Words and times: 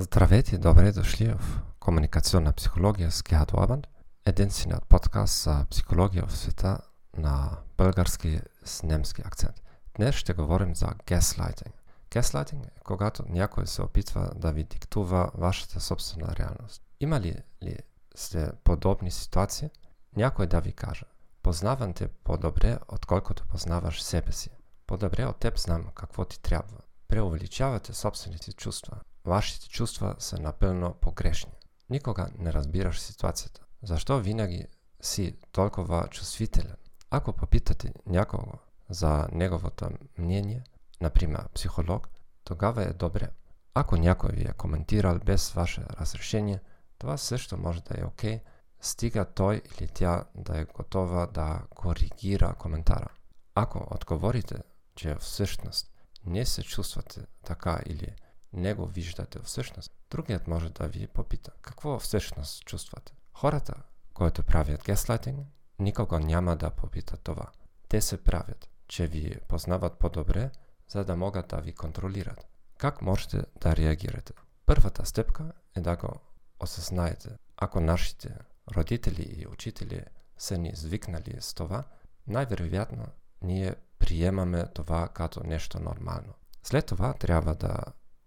Здравейте 0.00 0.58
добре 0.58 0.92
дошли 0.92 1.34
в 1.38 1.60
Комуникационна 1.80 2.52
психология 2.52 3.10
с 3.10 3.22
Герхард 3.22 3.52
Орбанд, 3.52 3.86
единственият 4.26 4.84
подкаст 4.88 5.42
за 5.42 5.66
психология 5.70 6.26
в 6.26 6.36
света 6.36 6.78
на 7.16 7.58
български 7.78 8.40
с 8.64 8.82
немски 8.82 9.22
акцент. 9.24 9.62
Днес 9.96 10.14
ще 10.14 10.32
говорим 10.32 10.74
за 10.74 10.86
gaslighting. 10.86 11.72
Gaslighting 12.10 12.66
е 12.66 12.70
когато 12.84 13.22
някой 13.28 13.66
се 13.66 13.82
опитва 13.82 14.30
да 14.34 14.52
ви 14.52 14.64
диктува 14.64 15.30
вашата 15.34 15.80
собствена 15.80 16.36
реалност. 16.36 16.82
Има 17.00 17.20
ли, 17.20 17.36
ли 17.62 17.78
сте 18.14 18.50
подобни 18.64 19.10
ситуации? 19.10 19.70
Някой 20.16 20.46
да 20.46 20.60
ви 20.60 20.72
каже, 20.72 21.04
познавам 21.42 21.92
те 21.92 22.08
по-добре, 22.08 22.78
отколкото 22.88 23.46
познаваш 23.46 24.02
себе 24.02 24.32
си. 24.32 24.50
По-добре 24.86 25.26
от 25.26 25.36
теб 25.36 25.58
знам 25.58 25.84
какво 25.94 26.24
ти 26.24 26.40
трябва. 26.40 26.78
Преувеличавате 27.10 27.92
собствените 27.94 28.52
чувства. 28.52 29.00
Вашите 29.24 29.68
чувства 29.68 30.16
са 30.18 30.38
напълно 30.38 30.94
погрешни. 31.00 31.52
Никога 31.90 32.28
не 32.38 32.52
разбираш 32.52 33.00
ситуацията. 33.00 33.60
Защо 33.82 34.18
винаги 34.18 34.66
си 35.00 35.36
толкова 35.52 36.08
чувствителен? 36.08 36.76
Ако 37.10 37.32
попитате 37.32 37.92
някого 38.06 38.52
за 38.90 39.28
неговото 39.32 39.88
мнение, 40.18 40.64
например 41.00 41.48
психолог, 41.54 42.08
тогава 42.44 42.82
е 42.82 42.92
добре. 42.92 43.28
Ако 43.74 43.96
някой 43.96 44.30
ви 44.32 44.42
е 44.42 44.52
коментирал 44.52 45.18
без 45.18 45.50
ваше 45.50 45.82
разрешение, 46.00 46.60
това 46.98 47.16
също 47.16 47.56
може 47.56 47.82
да 47.82 48.00
е 48.00 48.04
окей, 48.04 48.36
okay, 48.36 48.42
стига 48.80 49.24
той 49.24 49.62
или 49.74 49.88
тя 49.88 50.24
да 50.34 50.60
е 50.60 50.64
готова 50.64 51.26
да 51.26 51.62
коригира 51.70 52.54
коментара. 52.58 53.08
Ако 53.54 53.86
отговорите, 53.90 54.62
че 54.94 55.14
всъщност 55.14 55.89
не 56.26 56.46
се 56.46 56.62
чувствате 56.62 57.26
така 57.44 57.80
или 57.86 58.14
не 58.52 58.74
го 58.74 58.86
виждате 58.86 59.38
всъщност, 59.42 59.92
другият 60.10 60.48
може 60.48 60.70
да 60.70 60.88
ви 60.88 61.06
попита 61.06 61.52
какво 61.62 61.98
всъщност 61.98 62.64
чувствате. 62.64 63.12
Хората, 63.32 63.74
които 64.14 64.42
правят 64.42 64.84
геслайтинг, 64.84 65.46
никога 65.78 66.20
няма 66.20 66.56
да 66.56 66.70
попитат 66.70 67.20
това. 67.20 67.46
Те 67.88 68.00
се 68.00 68.24
правят, 68.24 68.68
че 68.88 69.06
ви 69.06 69.40
познават 69.48 69.98
по-добре, 69.98 70.50
за 70.88 71.04
да 71.04 71.16
могат 71.16 71.48
да 71.48 71.56
ви 71.56 71.72
контролират. 71.74 72.46
Как 72.78 73.02
можете 73.02 73.42
да 73.60 73.76
реагирате? 73.76 74.32
Първата 74.66 75.06
стъпка 75.06 75.52
е 75.76 75.80
да 75.80 75.96
го 75.96 76.20
осъзнаете. 76.60 77.28
Ако 77.56 77.80
нашите 77.80 78.34
родители 78.76 79.22
и 79.22 79.46
учители 79.46 80.04
са 80.38 80.58
ни 80.58 80.76
свикнали 80.76 81.36
с 81.40 81.54
това, 81.54 81.84
най-вероятно 82.26 83.06
ние 83.42 83.74
приемаме 83.98 84.66
това 84.74 85.08
като 85.08 85.46
нещо 85.46 85.80
нормално. 85.80 86.34
След 86.62 86.86
това 86.86 87.12
трябва 87.12 87.54
да 87.54 87.78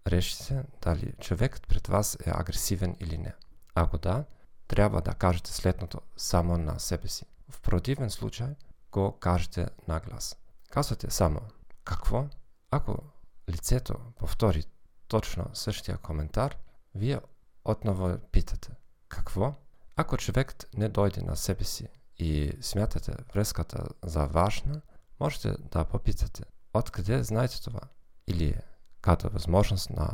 решите 0.08 0.64
дали 0.82 1.12
човекът 1.20 1.68
пред 1.68 1.86
вас 1.86 2.14
е 2.26 2.30
агресивен 2.34 2.96
или 3.00 3.18
не. 3.18 3.34
Ако 3.74 3.98
да, 3.98 4.24
трябва 4.68 5.00
да 5.00 5.14
кажете 5.14 5.52
следното 5.52 6.00
само 6.16 6.58
на 6.58 6.80
себе 6.80 7.08
си. 7.08 7.24
В 7.50 7.60
противен 7.60 8.10
случай 8.10 8.54
го 8.92 9.18
кажете 9.18 9.66
на 9.88 10.00
глас. 10.00 10.36
Казвате 10.70 11.10
само 11.10 11.40
какво? 11.84 12.26
Ако 12.70 13.02
лицето 13.50 13.94
повтори 14.18 14.64
точно 15.08 15.50
същия 15.54 15.98
коментар, 15.98 16.56
вие 16.94 17.20
отново 17.64 18.18
питате 18.32 18.70
какво? 19.08 19.54
Ако 19.96 20.16
човекът 20.16 20.68
не 20.76 20.88
дойде 20.88 21.20
на 21.20 21.36
себе 21.36 21.64
си 21.64 21.88
и 22.18 22.52
смятате 22.60 23.12
връзката 23.34 23.86
за 24.04 24.26
важна, 24.26 24.80
можете 25.24 25.54
да 25.72 25.84
попитате 25.84 26.42
откъде 26.74 27.22
знаете 27.22 27.62
това 27.62 27.80
или 28.26 28.54
като 29.00 29.30
възможност 29.30 29.90
на 29.90 30.08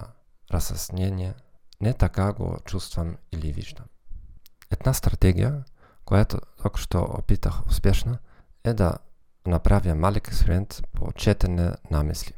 разяснение, 0.52 1.34
не 1.80 1.94
така 1.94 2.32
го 2.32 2.56
чувствам 2.64 3.16
или 3.32 3.52
виждам. 3.52 3.86
Една 4.70 4.94
стратегия, 4.94 5.64
която 6.04 6.38
тук 6.62 6.78
що 6.78 7.00
опитах 7.02 7.66
успешно, 7.66 8.18
е 8.64 8.72
да 8.72 8.98
направя 9.46 9.94
малък 9.94 10.28
експеримент 10.28 10.82
по 10.92 11.12
четене 11.12 11.72
на 11.90 12.02
мисли. 12.02 12.34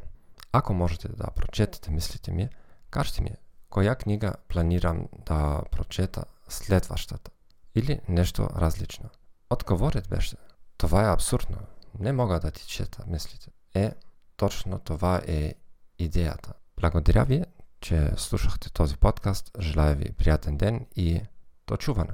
Ако 0.52 0.74
можете 0.74 1.08
да 1.08 1.26
прочетете 1.36 1.90
мислите 1.90 2.32
ми, 2.32 2.48
кажете 2.90 3.22
ми, 3.22 3.30
коя 3.70 3.94
книга 3.94 4.34
планирам 4.48 5.08
да 5.26 5.62
прочета 5.70 6.24
следващата 6.48 7.30
или 7.74 8.00
нещо 8.08 8.48
различно. 8.56 9.10
Отговорът 9.50 10.08
беше, 10.08 10.36
това 10.76 11.02
е 11.02 11.12
абсурдно, 11.12 11.56
не 11.98 12.12
мога 12.12 12.40
да 12.40 12.50
ти 12.50 12.66
чета 12.66 13.04
мислите. 13.06 13.50
Е, 13.74 13.92
точно 14.36 14.78
това 14.78 15.22
е 15.26 15.54
идеята. 15.98 16.52
Благодаря 16.80 17.24
ви, 17.24 17.44
че 17.80 18.10
слушахте 18.16 18.70
този 18.70 18.96
подкаст. 18.96 19.50
Желая 19.60 19.94
ви 19.94 20.12
приятен 20.12 20.56
ден 20.56 20.86
и 20.96 21.20
до 21.66 21.76
чуване. 21.76 22.12